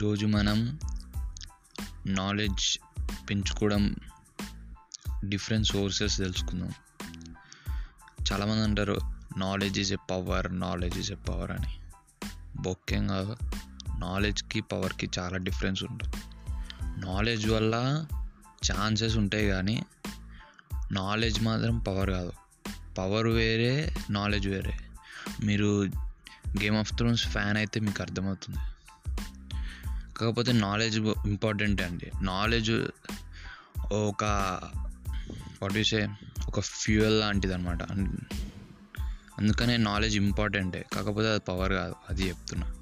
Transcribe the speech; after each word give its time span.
ఈరోజు 0.00 0.26
మనం 0.26 0.78
నాలెడ్జ్ 2.06 2.78
పెంచుకోవడం 3.30 3.96
డిఫరెంట్ 5.24 5.66
సోర్సెస్ 5.66 6.18
తెలుసుకుందాం. 6.18 6.72
చాలామంది 8.32 8.62
అంటారు 8.62 8.98
knowledge 9.36 9.80
is 9.80 9.92
a 9.92 9.96
power 10.10 10.60
knowledge 10.60 10.98
is 10.98 11.12
a 11.12 11.14
power 11.14 11.50
అని. 11.50 11.80
ముఖ్యంగా 12.68 13.36
నాలెడ్జ్కి 13.98 14.60
పవర్కి 14.60 15.10
చాలా 15.18 15.36
డిఫరెన్స్ 15.36 15.84
ఉంటుంది. 15.84 16.16
నాలెడ్జ్ 16.82 17.48
వల్ల 17.48 18.06
ఛాన్సెస్ 18.72 19.16
ఉంటాయి 19.16 19.46
కానీ 19.46 19.82
నాలెడ్జ్ 20.92 21.42
మాత్రం 21.42 21.78
పవర్ 21.78 22.10
కాదు. 22.10 22.32
పవర్ 22.98 23.26
వేరే 23.26 23.94
నాలెడ్జ్ 24.10 24.48
వేరే. 24.48 24.76
మీరు 25.44 25.84
గేమ్ 26.62 26.76
ఆఫ్ 26.76 26.92
థ్రోన్స్ 26.96 27.28
ఫ్యాన్ 27.28 27.56
అయితే 27.56 27.80
మీకు 27.80 28.02
అర్థమవుతుంది. 28.02 28.58
కాకపోతే 30.20 30.52
నాలెడ్జ్ 30.52 30.98
ఇంపార్టెంట్ 30.98 31.82
అండి. 31.82 32.10
నాలెడ్జ్ 32.22 32.72
ఒక 33.92 34.24
వాట్ 35.62 35.84
సే 35.84 36.08
ఒక 36.46 36.60
ఫ్యూయల్ 36.60 37.20
లాంటిది 37.20 37.54
అనమాట 37.54 37.82
అందుకనే 39.38 39.76
నాలెడ్జ్ 39.76 40.16
ఇంపార్టెంటే 40.16 40.86
కాకపోతే 40.92 41.28
అది 41.28 41.40
పవర్ 41.40 41.72
కాదు 41.72 41.94
అది 42.10 42.28
చెప్తున్నా. 42.28 42.74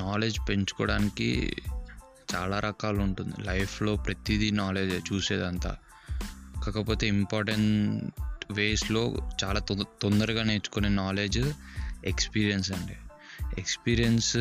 నాలెడ్జ్ 0.00 0.38
పెంచుకోవడానికి 0.48 1.56
చాలా 2.34 2.60
రకాలు 2.60 3.00
ఉంటుంది. 3.00 3.42
లైఫ్లో 3.42 3.96
ప్రతిదీ 3.96 4.50
నాలెడ్జ్ 4.50 5.12
చూసేదంతా. 5.12 5.76
కాకపోతే 6.64 7.06
ఇంపార్టెంట్ 7.06 8.52
వేస్లో 8.52 9.30
చాలా 9.44 9.60
తొందరగా 10.02 10.42
నేర్చుకునే 10.42 10.88
నాలెడ్జ్ 10.88 11.52
ఎక్స్పీరియన్స్ 12.04 12.72
అండి. 12.72 12.96
ఎక్స్పీరియన్స్ 13.60 14.36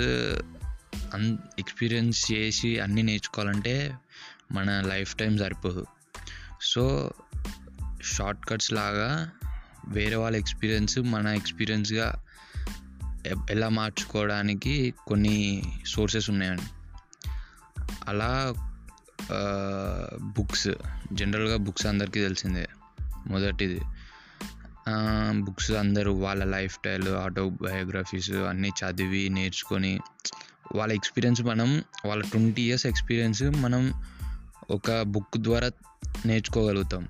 అన్ 1.16 1.38
ఎక్స్పీరియన్స్ 1.60 2.32
చేసి 2.32 2.80
అన్నీ 2.80 3.02
నేర్చుకోవాలంటే 3.02 3.98
మన 4.52 4.82
లైఫ్ 4.82 5.16
టైం 5.16 5.38
సరిపోదు. 5.38 5.86
సో 6.62 7.12
షార్ట్ 8.04 8.46
కట్స్ 8.50 8.74
లాగా 8.74 9.32
వేరే 9.88 10.16
వాళ్ళ 10.16 10.38
ఎక్స్పీరియన్స్ 10.38 11.00
మన 11.00 11.28
ఎక్స్పీరియన్స్గా 11.28 12.24
ఎలా 13.50 13.70
మార్చుకోవడానికి 13.70 14.94
కొన్ని 15.08 15.64
సోర్సెస్ 15.86 16.30
ఉన్నాయండి. 16.30 16.64
అలా 18.08 18.54
బుక్స్ 20.22 20.68
జనరల్గా 21.14 21.58
బుక్స్ 21.58 21.86
అందరికీ 21.86 22.22
తెలిసిందే. 22.22 22.68
మొదటిది. 23.28 23.82
బుక్స్ 25.32 25.72
అందరూ 25.72 26.14
వాళ్ళ 26.14 26.44
లైఫ్ 26.44 26.74
స్టైల్ 26.74 27.08
ఆటోబయోగ్రఫీస్ 27.08 28.32
అన్నీ 28.32 28.70
చదివి 28.70 29.30
నేర్చుకొని 29.30 30.00
వాళ్ళ 30.74 30.94
ఎక్స్పీరియన్స్ 30.94 31.42
మనం 31.42 31.84
వాళ్ళ 32.06 32.24
ట్వంటీ 32.24 32.62
ఇయర్స్ 32.62 32.86
ఎక్స్పీరియన్స్ 32.86 33.44
మనం 33.44 33.94
ఒక 34.72 35.02
బుక్ 35.02 35.38
ద్వారా 35.38 35.72
నేర్చుకోగలుగుతాం. 36.26 37.08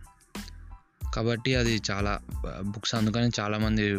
కాబట్టి 1.13 1.55
అది 1.55 1.81
చాలా 1.91 2.19
బుక్స్ 2.61 2.95
అందుకని 2.95 3.31
చాలామంది 3.39 3.89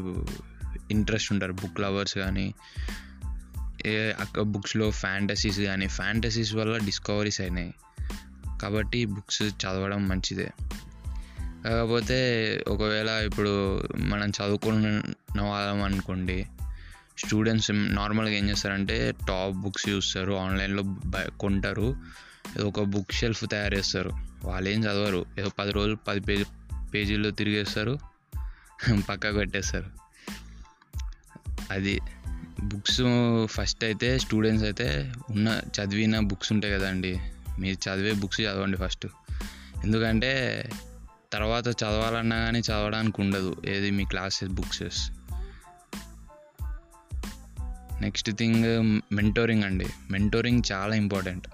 ఇంట్రెస్ట్ 0.91 1.33
ఉంటారు. 1.33 1.53
బుక్ 1.53 1.81
లవర్స్ 1.81 2.19
కానీ 2.19 2.55
ఏ 3.87 4.13
బుక్స్లో 4.43 4.91
ఫ్యాంటసీస్ 4.91 5.61
కానీ 5.61 5.89
ఫ్యాంటసీస్ 5.89 6.55
వల్ల 6.55 6.79
డిస్కవరీస్ 6.79 7.41
అయినాయి. 7.41 7.75
కాబట్టి 8.63 9.05
బుక్స్ 9.05 9.43
చదవడం 9.43 10.09
మంచిదే. 10.09 10.53
కాకపోతే 11.65 12.19
ఒకవేళ 12.69 13.09
ఇప్పుడు 13.09 13.83
మనం 13.97 14.29
చదువుకున్న 14.29 15.03
వాళ్ళం 15.41 15.83
అనుకోండి 15.83 16.47
స్టూడెంట్స్ 17.19 17.71
నార్మల్గా 17.95 18.35
ఏం 18.35 18.49
చేస్తారంటే 18.49 19.15
టాప్ 19.29 19.57
బుక్స్ 19.57 19.89
చూస్తారు 19.89 20.33
ఆన్లైన్లో 20.33 20.83
కొంటారు. 21.41 21.97
ఏదో 22.59 22.69
ఒక 22.69 22.81
బుక్ 22.81 23.13
షెల్ఫ్ 23.13 23.45
తయారు 23.51 23.75
చేస్తారు. 23.75 24.13
వాళ్ళు 24.45 24.71
ఏం 24.71 24.85
చదవరు. 24.85 25.27
ఏదో 25.39 25.51
పది 25.59 25.73
రోజులు 25.73 25.97
పది 25.97 26.21
పేజీ 26.21 26.45
పేజీల్లో 26.95 27.31
తిరిగేస్తారు. 27.31 27.99
పక్కకు 29.09 29.37
పెట్టేస్తారు 29.37 29.87
అది 31.71 32.01
బుక్స్ 32.63 33.01
ఫస్ట్ 33.47 33.85
అయితే 33.85 34.19
స్టూడెంట్స్ 34.19 34.65
అయితే 34.65 35.13
ఉన్న 35.31 35.61
చదివిన 35.81 36.21
బుక్స్ 36.21 36.53
ఉంటాయి 36.53 36.75
కదండి. 36.75 37.21
మీరు 37.59 37.89
చదివే 37.89 38.13
బుక్స్ 38.13 38.41
చదవండి 38.41 38.77
ఫస్ట్. 38.77 39.07
ఎందుకంటే 39.85 40.65
తర్వాత 41.33 41.69
చదవాలన్నా 41.69 42.37
కానీ 42.37 42.59
చదవడానికి 42.59 43.21
ఉండదు. 43.21 43.57
ఏది 43.69 43.91
మీ 43.91 44.05
classes 44.05 44.53
books 44.53 45.11
next 48.01 48.31
thing 48.31 49.01
mentoring 49.15 49.63
అండి. 49.63 49.87
మెంటోరింగ్ 50.11 50.63
చాలా 50.73 50.95
ఇంపార్టెంట్. 50.95 51.49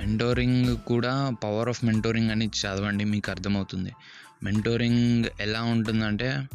మెంటోరింగ్ 0.00 0.76
కూడా 0.76 1.36
పవర్ 1.44 1.68
ఆఫ్ 1.68 1.84
మెంటోరింగ్ 1.84 2.30
అని 2.30 2.46
చదవండి 2.46 3.04
మీకు 3.04 3.30
అర్థమవుతుంది. 3.30 3.92
మెంటోరింగ్ 4.42 5.24
ఎలా 5.40 5.62
ఉంటుందంటే 5.62 6.48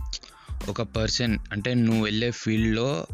ఒక 0.70 0.82
పర్సన్ 0.82 1.38
అంటే 1.52 1.74
నువ్వు 1.74 2.04
వెళ్ళే 2.04 2.32
ఫీల్డ్లో 2.32 3.08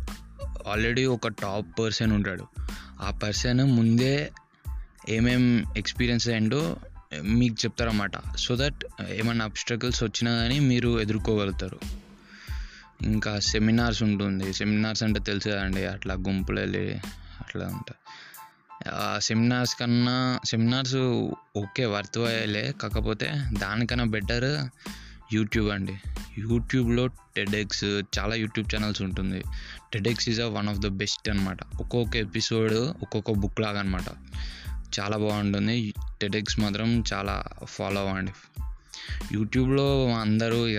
ఆల్రెడీ 0.68 1.06
ఒక 1.06 1.28
టాప్ 1.28 1.80
పర్సన్ 1.80 2.12
ఉంటాడు. 2.12 2.47
ఆ 3.02 3.20
పర్సన్ 3.24 3.64
ముందే 3.64 4.32
ఏమేం 5.09 5.66
ఎక్స్పీరియన్స్ 5.78 6.28
అయ్యిండో 6.28 6.78
మీకు 7.24 7.56
చెప్తారన్నమాట. 7.66 8.36
సో 8.38 8.56
దట్ 8.56 8.86
ఏమైనా 9.12 9.46
అబ్స్ట్రకల్స్ 9.46 10.03
వచ్చినా 10.03 10.32
కానీ 10.32 10.59
మీరు 10.59 11.02
ఎదుర్కోగలుగుతారు. 11.02 11.80
ఇంకా 13.01 13.39
సెమినార్స్ 13.39 14.03
ఉంటుంది. 14.03 14.53
సెమినార్స్ 14.53 15.03
అంటే 15.03 15.19
తెలుసు 15.19 15.50
కదండి. 15.50 15.85
అట్లా 15.85 16.13
గుంపులు 16.13 16.59
వెళ్ళి 16.59 16.91
అట్లా 17.41 17.66
ఉంటాయి 17.66 17.97
సెమినార్స్ 19.19 19.75
కన్నా 19.75 20.39
సెమినార్స్ 20.45 20.95
ఓకే 21.57 21.85
వర్త్ 21.85 22.17
అయ్యలే 22.17 22.73
కాకపోతే 22.81 23.31
దానికన్నా 23.59 24.05
బెటర్ 24.05 24.69
యూట్యూబ్ 25.34 25.69
అండి. 25.69 25.97
యూట్యూబ్లో 26.38 27.07
టెడెక్స్ 27.07 27.84
చాలా 28.19 28.35
యూట్యూబ్ 28.35 28.75
ఛానల్స్ 28.75 29.01
ఉంటుంది. 29.01 29.44
TEDx 29.94 30.29
is 30.29 30.41
a 30.41 30.47
one 30.47 30.69
of 30.69 30.79
the 30.79 30.88
best 30.88 31.29
అనమాట 31.29 31.57
ఒక్కొక్క 31.81 32.16
ఎపిసోడ్ 32.16 32.73
ఒక్కొక్క 32.73 33.31
బుక్ 33.31 33.61
లాగా 33.61 33.79
అనమాట 33.79 34.03
చాలా 35.00 35.17
బాగుంటుంది. 35.17 35.94
టెడెక్స్ 36.22 36.59
మాత్రం 36.59 37.03
చాలా 37.13 37.44
ఫాలో 37.66 38.07
అవ్వండి. 38.07 38.31
యూట్యూబ్లో 39.31 40.13
అందరూ 40.13 40.67
ఇక 40.67 40.77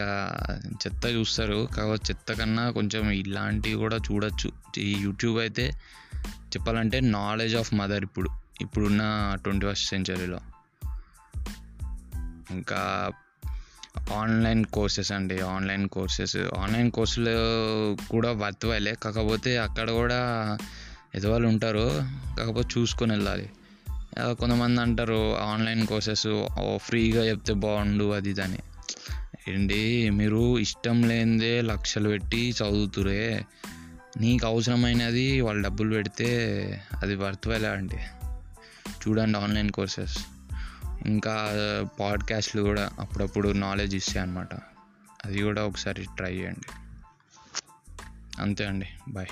చెత్త 0.86 1.06
చూస్తారు. 1.06 1.68
కాకపోతే 1.76 2.04
చెత్త 2.10 2.40
కన్నా 2.40 2.70
కొంచెం 2.70 3.10
ఇలాంటివి 3.10 3.74
కూడా 3.74 3.96
చూడొచ్చు. 3.96 4.80
ఈ 4.80 4.96
యూట్యూబ్ 5.00 5.38
అయితే 5.38 5.70
చెప్పాలంటే 6.28 7.00
నాలెడ్జ్ 7.00 7.56
ఆఫ్ 7.56 7.74
మదర్ 7.74 8.04
ఇప్పుడు. 8.04 8.30
ఇప్పుడున్న 8.60 9.36
ట్వంటీ 9.42 9.66
ఫస్ట్ 9.70 9.88
సెంచరీలో 9.88 10.40
ఇంకా 12.50 13.10
ఆన్లైన్ 14.14 14.64
కోర్సెస్ 14.64 15.12
అండి. 15.12 15.40
ఆన్లైన్ 15.40 15.88
కోర్సెస్ 15.88 16.36
ఆన్లైన్ 16.36 16.90
కోర్సులు 16.90 17.28
కూడా 18.10 18.32
వర్త్ 18.32 18.94
కాకపోతే 18.94 19.58
అక్కడ 19.58 19.90
కూడా 19.90 20.58
ఎదవాళ్ళు 21.14 21.48
ఉంటారు. 21.48 22.04
కాకపోతే 22.38 22.80
చూసుకొని 22.80 23.12
వెళ్ళాలి. 23.12 23.50
కొంతమంది 24.18 24.80
అంటారు 24.80 25.38
ఆన్లైన్ 25.38 25.86
కోర్సెస్ 25.86 26.48
ఫ్రీగా 26.76 27.24
చెప్తే 27.24 27.52
బాగుండు 27.52 28.10
అది 28.10 28.30
ఇదని 28.30 28.58
ఏంటి? 29.48 30.10
మీరు 30.10 30.58
ఇష్టం 30.58 31.02
లేనిదే 31.02 31.60
లక్షలు 31.60 32.08
పెట్టి 32.08 32.50
చదువుతురే. 32.50 33.44
నీకు 34.20 34.46
అవసరమైనది 34.46 35.40
వాళ్ళు 35.40 35.64
డబ్బులు 35.64 35.94
పెడితే 35.94 36.82
అది 37.02 37.16
వర్త్ 37.16 37.48
వెళ్ళా 37.48 37.70
అండి. 37.70 37.96
చూడండి 38.90 39.38
ఆన్లైన్ 39.38 39.70
కోర్సెస్. 39.70 40.18
ఇంకా 41.06 41.54
పాడ్కాస్ట్లు 42.00 42.62
కూడా 42.62 42.90
అప్పుడప్పుడు 43.00 43.48
నాలెడ్జ్ 43.48 43.96
ఇస్తాయి 43.96 44.26
అనమాట 44.26 44.54
అది 45.24 45.42
కూడా 45.42 45.64
ఒకసారి 45.64 46.06
ట్రై 46.16 46.34
చేయండి. 46.34 46.72
అంతే 48.42 48.64
అండి. 48.64 48.86
బాయ్. 49.08 49.26